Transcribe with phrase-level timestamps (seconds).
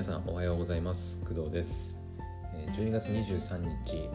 [0.00, 1.20] 皆さんおはようございます。
[1.28, 2.00] 工藤です。
[2.54, 4.08] えー12月23日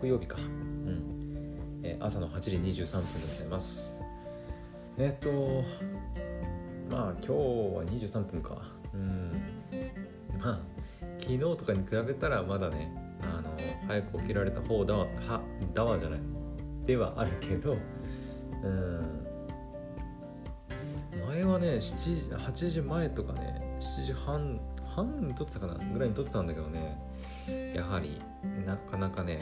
[0.00, 0.38] 木曜日か。
[0.38, 4.00] うん、え朝の8時23分でございます。
[4.96, 5.62] えっと
[6.90, 8.62] まあ今日は23分か。
[8.94, 9.42] うん。
[10.42, 10.60] まあ
[11.18, 12.90] 昨日とかに比べたらまだね
[13.20, 13.54] あの
[13.86, 15.42] 早く起きられた方だわは
[15.74, 16.20] だわじゃない。
[16.86, 17.76] ではあるけど
[18.62, 19.26] うん。
[21.28, 24.58] 前はね7時8時前とかね7時半
[24.94, 26.98] 半分に撮ってたかなぐらいに撮ってたんだけどね。
[27.74, 28.20] やはり
[28.64, 29.38] なかなかね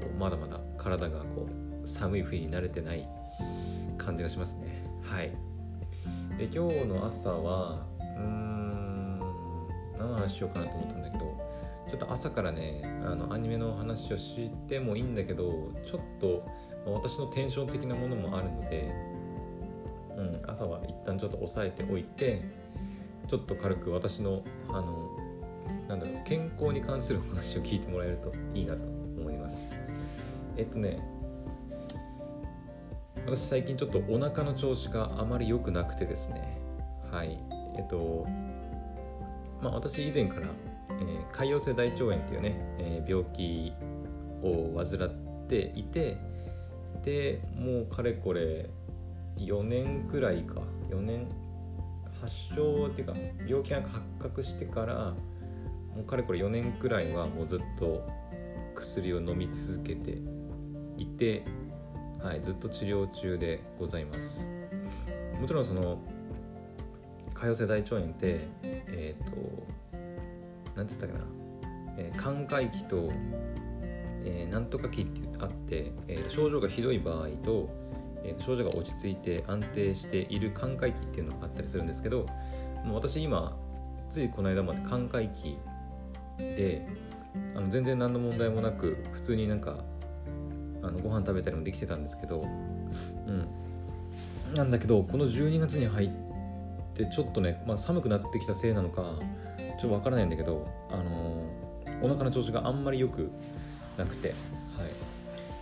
[0.00, 1.48] こうまだまだ体がこ
[1.82, 3.08] う寒い冬に慣れてない
[3.96, 4.82] 感じがしますね。
[5.02, 5.30] はい。
[6.36, 9.18] で今日の朝はうーん
[9.98, 11.24] 何の話しようかなと思ったんだけど
[11.88, 16.44] ちょっと朝からねあのアニメの話をしてもいいんだけどちょっと
[16.84, 19.12] ま私のテンション的なものもあるので
[20.16, 22.42] うん、朝は一旦ちょっと抑えておいて
[23.28, 25.16] ちょっと軽く私のあの
[25.88, 28.80] なんだろう健康に関するお話を聞いてもらえるといいなと
[29.18, 29.74] 思います。
[30.56, 30.98] えっとね
[33.26, 36.58] 私最近ちょっとお腹の調子があまり良くなくてですね。
[37.10, 37.38] はい。
[37.76, 38.26] えっと
[39.62, 40.46] まあ私以前から、
[40.90, 43.72] えー潰瘍性大腸炎っていうね、えー病気
[44.42, 45.10] を患っ
[45.46, 46.16] ていて
[47.04, 48.68] でもうかれこれ
[49.38, 50.62] 4年くらいか。
[50.90, 51.26] 4年
[52.22, 53.14] 発症っていうか
[53.46, 55.14] 病気が発覚してから
[55.94, 58.08] もうかれこれ4年くらいはもうずっと
[58.76, 60.18] 薬を飲み続けて
[60.96, 61.44] いて、
[62.22, 64.48] はい、ずっと治療中でございます。
[65.40, 65.98] もちろんその
[67.34, 69.32] 潰瘍性大腸炎ってえっ、と
[70.76, 71.24] 何て言ったっけな、
[71.98, 73.10] え寛解期と、
[74.24, 77.68] えーなんとか期ってあって、えー症状がひどい場合と
[78.24, 82.26] えー症状が落ち着いて安定している寛解期っていうのがあったりするんですけど
[82.84, 83.56] もう私今
[84.10, 85.58] ついこの間まで寛解期
[86.38, 86.86] で
[87.54, 89.84] あの全然何の問題もなく普通になんか
[90.82, 93.46] あのご飯食べたりもできてたんですけどうん。
[94.54, 96.10] なんだけどこの12月に入っ
[96.94, 99.02] てちょっとね、まあ、寒くなってきたせいなのか
[99.80, 101.62] ちょっとわからないんだけどあのー
[102.02, 103.30] お腹の調子があんまり良く
[103.96, 105.11] なくてはい。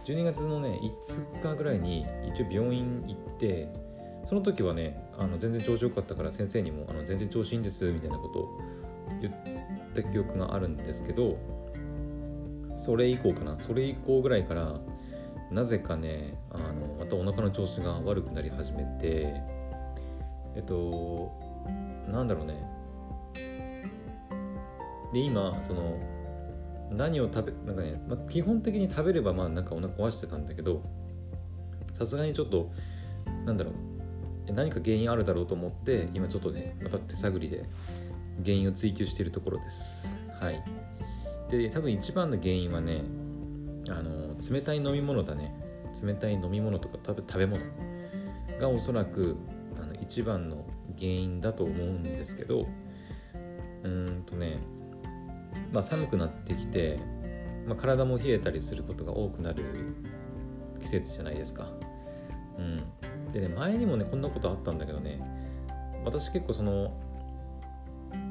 [0.05, 3.69] 12月のね5日ぐらいに一応病院行って
[4.27, 8.61] その時はねあの全然調子良かったから先生にもあの全然調子いいんですみたいなことを
[9.21, 9.35] 言っ
[9.95, 11.37] た記憶があるんですけど
[12.77, 13.59] それ以降かな。
[13.59, 14.81] それ以降ぐらいから
[15.51, 19.35] なぜかねあのまたお腹の調子が悪くなり始めて
[20.55, 21.31] えっと
[22.09, 22.65] なんだろうね。
[25.13, 25.99] で今その
[26.91, 30.83] 何を食べなんかね、まあ、基本的に食べればまあなんかお腹壊してたんだけど
[31.97, 32.71] さすがにちょっと
[33.45, 33.71] なんだろ
[34.49, 37.65] う何か原因あるだろうと思って今ちょっとねまた手探りで
[38.43, 40.17] 原因を追求しているところです。
[40.41, 40.63] はい。
[41.51, 43.03] で多分一番の原因はね
[43.89, 45.55] あの冷たい飲み物だね。
[46.03, 47.63] 冷たい飲み物とか食べ食べ物。
[48.61, 49.37] がおそらく
[49.83, 50.65] あの一番の
[50.97, 52.67] 原因だと思うんですけど
[53.83, 54.59] うーんとね
[55.73, 56.99] まあ、寒くなってきて、
[57.67, 59.65] まあ、体も冷えたりすることが多くなる
[60.81, 61.69] 季節じゃないですか。
[62.59, 65.19] うん、でね前にもねこんなことあったんだけどね
[66.05, 66.93] 私結構その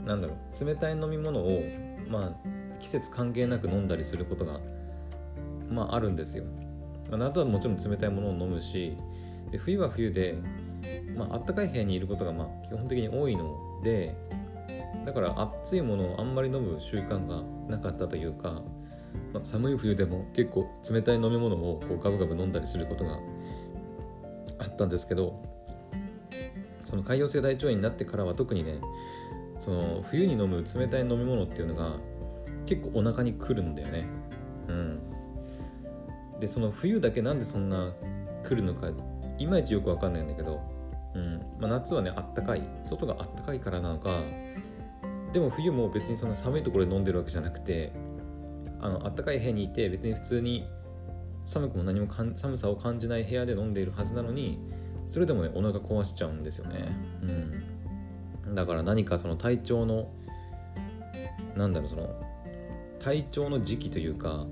[0.05, 1.61] なんだろう冷たい飲み物を、
[2.07, 4.59] まあ、季節関係なく飲んだりすることが、
[5.69, 6.43] まあ、あるんですよ。
[7.09, 8.95] まあ、夏はもちろん冷たいものを飲むし
[9.51, 10.35] で冬は冬で、
[11.15, 14.15] まあったかい部屋にいることがまあ基本的に多いので
[15.09, 18.61] だから熱いものをあんまり飲む習慣がなかったというか、
[19.33, 23.17] まあ、寒い冬でも結構冷たい飲み物をこうガブガブ飲んだりすることが
[24.59, 25.41] あったんですけど
[26.85, 28.79] その潰瘍性大腸炎になってからは特にね
[29.57, 31.95] その冬に飲む冷たい飲み物っていうのが
[32.67, 34.05] 結構お腹にくるんだよね。
[34.67, 34.99] うん。
[36.39, 37.93] でその冬だけなんでそんな
[38.43, 38.91] 来るのか
[39.39, 40.61] いまいちよくわかんないんだけど、
[41.15, 41.39] うん。
[41.59, 42.61] まあ、夏はねあったかい。
[42.83, 44.21] 外があったかいからなのか
[45.33, 47.91] でも冬も別にそんな寒いところで飲んでるわけじゃなくて
[48.81, 50.67] あの暖かい部屋にいて別に普通に
[51.43, 54.59] 寒くも何もかん寒さを感じない部屋で飲んでいるはずなのに
[55.07, 56.95] それでもねお腹壊しちゃうんですよね。
[58.45, 58.55] うん。
[58.55, 60.09] だから何かその体調の
[61.55, 62.09] なんだろうその
[62.99, 64.45] 体調の時期というか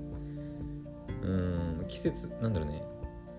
[1.22, 2.82] うん季節なんだろうね。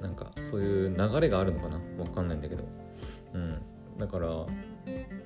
[0.02, 1.80] なんかそういう流れがあるのかな。
[1.98, 2.64] わかんないんだけど。
[3.34, 3.62] うん。
[3.98, 4.46] だから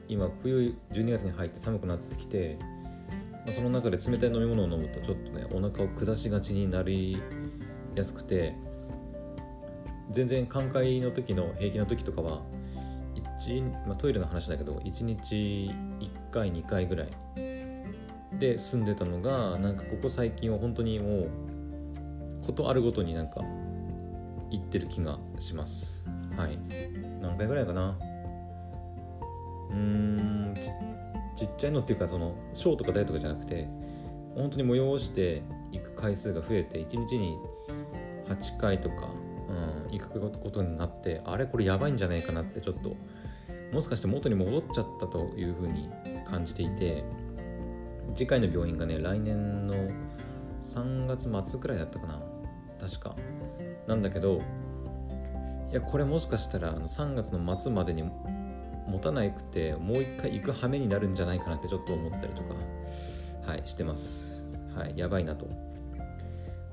[0.08, 7.22] 今冬12月に入って寒くなってきて、まあ、その中で冷たい飲み物を飲むとちょっとねお腹を下しがちになり
[7.96, 8.56] やすくて
[10.12, 12.42] 全然寛解の時の平気の時とかは、
[13.88, 17.08] まあ、トイレの話だけど1日1回2回ぐらい
[18.40, 21.30] で住んでたのがなんかここ最近は本当にもう
[22.46, 23.42] ことあるごとになんか
[24.50, 26.06] 行ってる気がします。
[26.38, 26.60] はい。
[27.22, 27.98] 何回ぐらいかな？
[31.64, 33.70] ちゃいのっていうかそのショーとか大とかじゃなくて
[34.36, 37.38] 本当に催して行く回数が増えて1日に
[38.28, 39.08] 8回とか、
[39.88, 42.98] うん、行くことになってあれこれやばいんじゃないかなってちょっと
[43.72, 45.90] もしかして元に戻っちゃったというふうに
[46.30, 47.04] 感じていて
[48.14, 49.74] 次回の病院がね来年の
[50.62, 52.22] 3月末くらいだったかな
[52.80, 53.16] 確か。
[53.88, 54.42] なんだけど
[55.72, 58.04] いやこれもしかしたら3月の末までに
[58.88, 62.56] 持たなくてもう一回行く羽目になるんじゃないかなってちょっと思ったりとか
[63.46, 64.48] はいしてます。
[64.76, 65.48] はいやばいなと。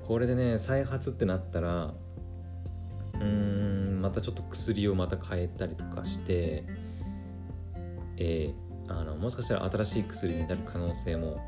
[0.07, 1.93] これでね再発ってなったら
[3.13, 6.63] うーんまたちょっと薬をまた変えたりとかして
[8.17, 11.39] えー、あのもしかしたら新しい薬になる可能性も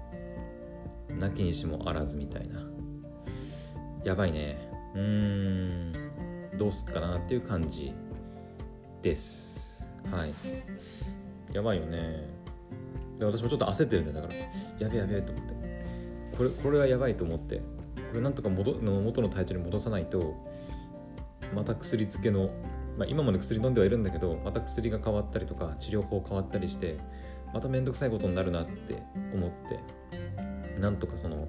[1.10, 2.62] なきにしもあらずみたいな。
[4.04, 4.58] やばいね。
[4.96, 7.94] うーんどうすっかなっていう感じ
[9.02, 9.63] です。
[10.12, 10.34] はい。
[11.54, 12.28] やばいよね。
[13.18, 14.28] で私もちょっと焦ってるんだよ。
[14.28, 15.54] だからやべやべと思って。
[16.38, 17.58] これこれはやばいと思って。
[17.58, 20.36] これなんとか元の元の体調に戻さないと
[21.54, 22.52] また薬漬けの、
[22.98, 26.98] まあ、今まで薬飲んではいるんだけどまた薬が変わったりとか治療法変わったりして
[27.54, 29.02] また面倒くさいことになるなって
[29.34, 31.48] 思ってなんとかその、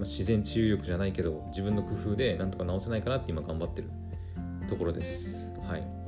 [0.00, 3.90] 自然治癒力じゃないけど自分の工夫でなんとか治せないかなって今頑張ってる
[4.68, 5.50] ところです。
[5.62, 5.99] はい。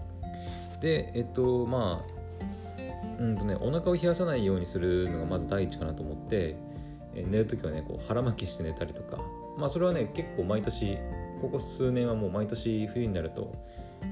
[0.82, 6.56] でえっとまあうんとねお腹を冷やさないようにするのがまず第一かなと思って
[7.14, 9.22] え寝る時はねこう腹巻きして寝たりとか
[9.56, 10.98] まあそれはね結構毎年
[11.40, 13.52] ここ数年はもう毎年冬になると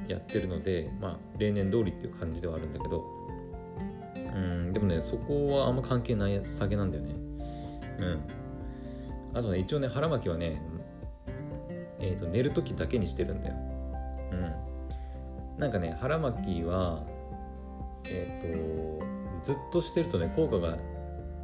[0.06, 3.04] やってるのでまあ例年通りっていう感じではあるんだけど
[4.16, 7.14] うんでもねそこはあんま関係ない下げなんだよね。
[7.98, 8.20] うん。
[9.34, 10.60] あとね一応ね腹巻きはね
[11.98, 13.69] えっ、ー、と寝る時だけにしてるんだよ。
[15.60, 17.04] なんかね腹巻きは
[18.06, 20.78] えっ、ー、とずっとしてるとね効果が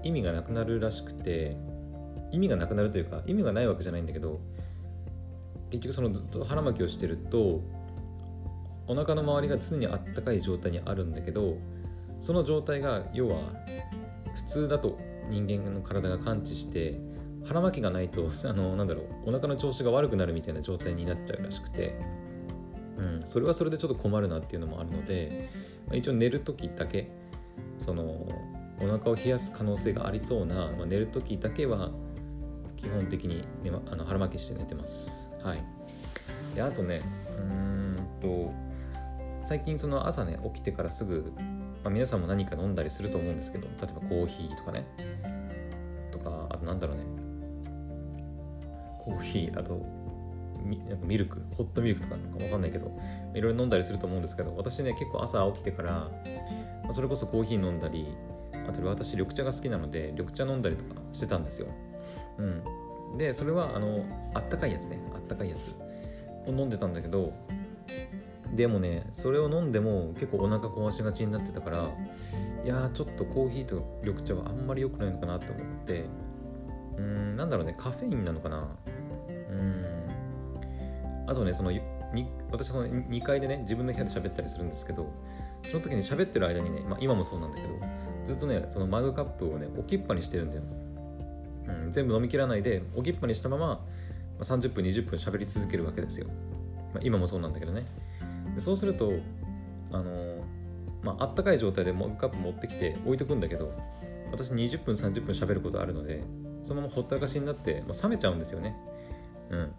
[0.02, 1.56] 意味がなくなるらしくて
[2.32, 4.40] 意味がなくなるというか意味がないわけじゃないんだけど
[5.70, 7.60] 結局そのずっと腹巻きをしてると
[8.88, 11.58] お腹の周りが常にあったかい状態にあるんだけど
[12.20, 13.52] その状態が要は
[14.34, 14.98] 普通だと
[15.28, 16.98] 人間の体が感知して
[17.44, 21.96] 腹巻きがないとあのなんだろうお腹の調子が悪くなるみたいな状態になっちゃうらしくて、
[22.98, 25.50] うん、それはそれでちょっと困るなっていうのもあるので、
[25.86, 27.10] まあ、一応寝る時だけ
[27.78, 28.04] その
[28.80, 31.90] お腹を冷やす可能性がありそうな、まあ、寝る時だけは
[32.76, 35.30] 基本的に、ね、あの腹巻きして寝てます。
[35.42, 35.64] はい。
[36.54, 37.02] であとね
[37.38, 38.52] うんと
[39.44, 41.32] 最近その朝ね起きてからすぐ、
[41.84, 44.86] まあ、皆さんも何か飲んだりすると思うんですけど例えばコーヒーとかね。
[46.10, 47.02] とかあとなんだろうね。
[49.04, 49.86] コーヒーあと
[50.66, 52.90] ミミルクホットミルクとかなんかわかんないけど
[53.34, 56.10] いろいろ飲んだりすると思うんですけど私ね結構朝起きてから、
[56.84, 58.06] ま、それこそコーヒー飲んだり
[58.68, 61.68] あと私緑茶が好きなので緑茶飲んだりとかしてたんですよ。
[62.38, 62.42] う
[63.14, 63.18] ん。
[63.18, 64.04] でそれはあの
[64.34, 64.98] あったかいやつね。
[65.14, 65.70] あったかいやつ
[66.48, 67.32] を飲んでたんだけど
[68.54, 71.90] でもねそれを飲んでも結構お腹壊しがちになってたから
[72.64, 76.04] いやちょっとコーヒーと緑茶はあんまり良くないのかなと思って
[76.96, 78.68] うーんなんだろうねカフェインなのかな
[81.26, 81.80] あとねそのに
[82.50, 85.12] 私その2階でね自分の部屋で喋ったりするんですけど
[85.62, 87.68] その時に喋ってる間にね、まあ、今もそうなんだけど
[88.24, 90.62] ずっとねそのマグカップをね置きっぱにしてるんだよ。
[91.68, 93.80] うん、全部飲み切らないで置きっぱにしたまま
[94.40, 96.28] 30分20分喋り続けるわけですよ、
[96.94, 97.86] まあ、今もそうなんだけどね。
[98.54, 99.12] でそうすると
[99.90, 100.44] あの
[101.02, 103.72] まああったかい状態でマグカップ持ってきて置いとくんだけど
[104.30, 106.22] 私20分30分喋ることあるので
[106.62, 108.76] そのままほったらかしになって、まあ、冷めちゃうんですよね。
[109.50, 109.72] うん。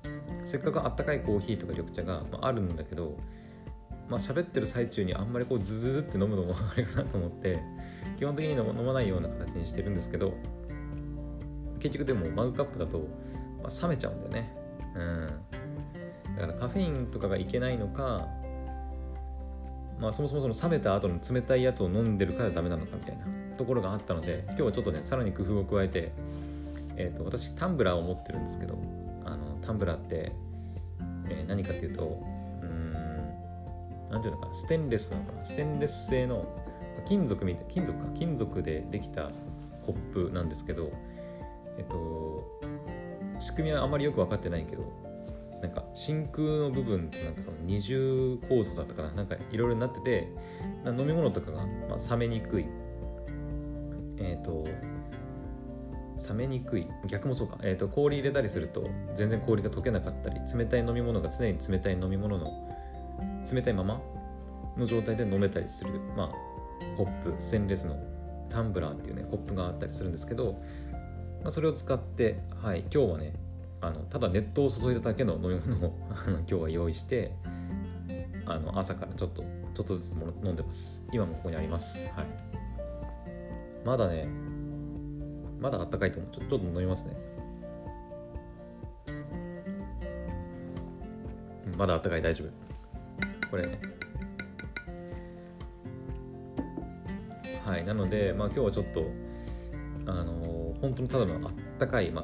[0.48, 3.18] せっかくあったかいコーヒーとか緑茶が、まあ、あるんだけど
[4.10, 7.60] まあ喋ってる最中にあんまりこうズズズって飲むのもあれかなと思って
[8.18, 10.34] 基本的に飲まないような形にしてるんですけど
[11.80, 13.00] 結局でもマグカップだと、
[13.62, 14.58] まあ、冷めちゃうんだよね。
[14.96, 15.28] うん。
[16.38, 18.28] だからカフェインとかがいけないのか
[20.00, 23.26] まあそもそもその冷めた後の冷たいやつを飲んでるからダメなのかみたいな
[23.58, 26.12] ところがあったので今日はちょっとねさらに工夫を加えて
[27.00, 28.76] えーと、私タンブラーを持ってるんですけど
[29.68, 30.32] タンブラーって、
[31.30, 32.24] えー、何かっていうと
[32.62, 32.94] うん
[34.10, 36.48] 何ていうのかなステンレスなのかなステンレス製の
[37.06, 39.30] 金属みたい金属か金属でできた
[39.86, 40.92] コップなんですけど
[41.78, 42.60] えっと
[43.40, 44.84] 仕組みはあまりよく分かってないけど
[45.62, 50.32] なんか真空の部分となんかその二重構造だったかななんかいろいろなってて
[50.86, 52.66] 飲み物とかが、まあ、冷めにくい。
[54.20, 54.66] えっ、と
[56.30, 56.88] 冷めにくい。
[57.08, 62.52] 逆もそうか、えーと、氷入れたりすると全然氷が溶けなかったり冷たい飲み物が常に冷たい飲み物の
[63.52, 64.02] 冷たいまま
[64.78, 67.98] の状態で飲めたりする、まあ、コップステンレスの
[68.50, 70.60] タンブラーっていうねコップがあったりするんですけど、
[71.42, 73.34] まあ、それを使って、はい、今日はね
[73.82, 75.94] あのただ熱湯を注いだだけの飲み物を
[76.26, 77.32] 今日は用意して
[78.46, 79.44] あの朝からちょっと
[79.74, 80.12] ちょっとずつ
[80.44, 81.04] 飲んでます。
[81.12, 82.04] 今もここにあります。
[82.16, 82.26] はい。
[83.86, 84.28] まだね
[85.60, 86.32] まだあったかいと思う。
[86.32, 87.18] ちょっと飲みますね。
[91.78, 93.50] まだあったかい大丈夫。
[93.50, 93.80] これね。
[97.66, 99.06] はいなのでまあ今日はちょっと
[100.06, 102.22] あのー、本当にただのあったかいま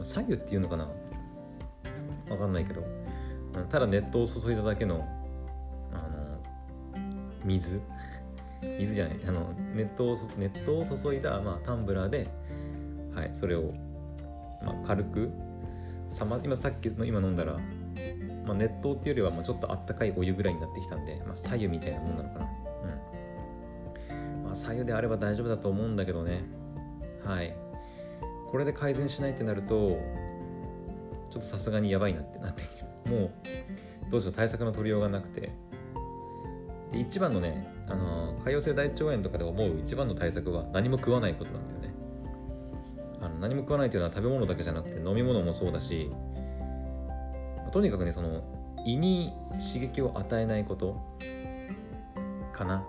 [0.00, 0.88] あ左右っていうのかな。
[2.30, 2.82] わかんないけど。
[3.68, 5.06] ただ熱湯を注いだだけの
[5.92, 6.38] あの
[7.44, 7.80] 水。
[8.78, 9.20] 水じゃない。
[9.26, 12.28] あの熱湯を熱湯を注いだ、まあ、タンブラーで、
[13.16, 13.72] はい、それを、
[14.62, 15.30] まあ、軽く
[16.06, 17.54] さ、ま、今さっきの今飲んだら、
[18.44, 22.46] まあ、熱湯っていうよりはもうちょっとあったかいお湯ぐらいになってきたんで、まあ、左右みたいなもんなのかな。
[24.10, 24.44] うん。
[24.44, 26.44] まあ左右であれば大丈夫だと思うんだけどね。
[27.24, 27.56] はい。
[28.50, 29.98] これで改善しないってなると
[31.30, 33.30] ちょっとさすがにやばいなってなってきてもう
[34.10, 35.50] どうしよう対策の取りようがなくて。
[36.92, 41.75] で一番のねあの潰瘍性大腸炎とかで思う一番の対策は何も食わないことなんだよ。
[43.40, 46.10] 何も食わないというのは食べ物だけじゃなくて飲み物もそうだし
[47.72, 48.42] とにかくねその
[48.84, 50.96] 胃に刺激を与えないこと
[52.52, 52.84] かな。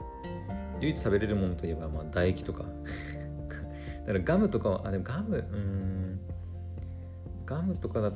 [0.79, 2.63] 唯一食べれるものといえば、まあ、唾液とか。
[4.05, 6.19] だからガムとかはあでもガムうん。
[7.45, 8.11] ガムとかだ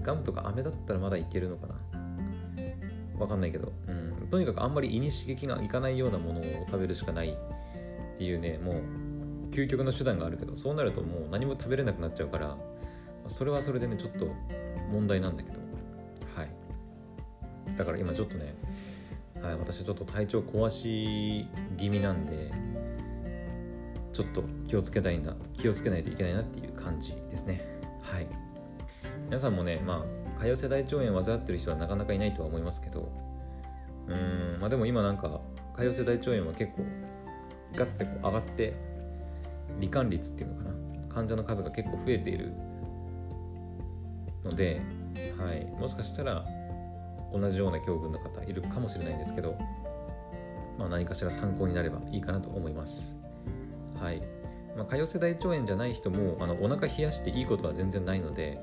[0.00, 1.74] ガムとか飴だったらまだいけるのかな。
[3.18, 8.74] わかんないけど、うん、とにかくあんまり胃に刺激がいかないようなものを食べるしかないっていうねもう
[9.52, 12.56] 究極の手段があるけどそうなるともう何も食べれなくなっちゃうから
[13.28, 14.26] それはそれでねちょっと
[14.90, 15.58] 問題なんだけど。
[16.36, 17.76] はい。
[17.76, 18.54] だから今ちょっとね、
[19.40, 22.50] はい、私ちょっと体調壊し気味なんで
[24.12, 27.64] ちょっと気をつけたいんだ気をつけないといけないなっていう感じですね。
[28.02, 28.26] はい。
[29.26, 30.04] 皆さんもねま
[30.38, 33.10] あ潰瘍性大腸炎を患ってる人はなかなかいないとは思いますけど
[34.06, 35.40] うんまあでも今なんか
[35.74, 36.84] 潰瘍性大腸炎は結構
[37.74, 38.74] ガッてこう上がって
[39.80, 41.14] 罹患率っていうのかな？
[41.14, 42.52] 患者の数が結構増えている
[44.44, 44.80] ので、
[45.38, 46.44] はい、もしかしたら
[47.32, 49.56] 同じような境遇の方いるかもしれないんですけど、
[50.78, 53.16] まあ、何かしら参考になればいいかなと思います。
[54.00, 54.22] はい。
[54.74, 58.58] まあ、潰瘍性大腸炎じゃない人もあのお腹冷やしていいことは全然ないので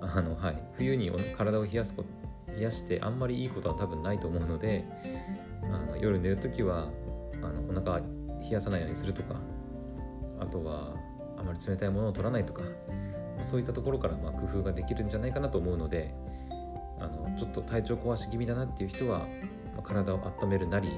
[0.00, 1.96] あの、はい、冬に体を冷やす
[2.56, 4.84] 冷やしてあんまりいいことは多分ないと思うので
[5.64, 6.90] あの夜寝るときは
[7.42, 8.04] あのお腹冷
[8.52, 9.34] やさないようにするとか
[10.58, 10.94] とは
[11.38, 12.62] あまり冷たいものを取らないとか
[13.42, 16.14] そういったところからま工夫ができるんじゃないかなと思うので
[16.98, 19.28] あのちょっと体調壊し気味だなっていう人は、
[19.76, 20.88] ま体を温めるなり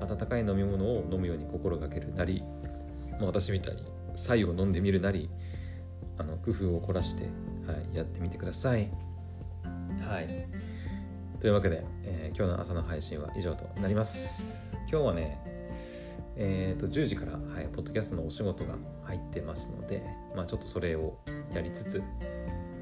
[0.00, 2.44] 温かい飲み物を飲むように心がけるなり、
[3.12, 3.82] まあ、私みたいに
[4.14, 5.28] 白湯を飲んでみるなり
[6.16, 7.24] あの工夫を凝らして、
[7.66, 8.90] はい、やってみてください。
[10.00, 10.48] はい。
[11.40, 14.76] というわけで、えー、今日の朝の配信は以上となります。
[14.90, 15.59] 今日はね、
[16.42, 20.02] えー、と10時から、はい、ポッドキャストのお仕事が入ってますので、
[20.34, 21.18] まあ、ちょっとそれを
[21.54, 22.02] やりつつ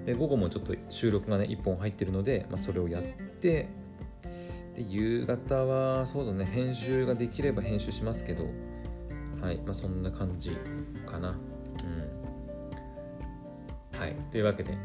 [0.07, 3.69] で午後もちょっと収録がね1本入ってるので、まあ、それをやって
[4.77, 8.47] で夕方はそうだね編集ができれば編集しますけど
[9.41, 10.57] はいまあそんな感じ
[11.07, 11.31] かな。
[11.31, 11.37] う
[13.97, 13.99] ん。
[13.99, 14.77] はいというわけで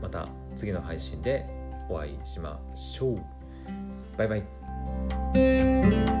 [0.00, 1.46] また次の配信で
[1.88, 3.20] お会いしましょう。
[4.16, 6.11] バイバイ。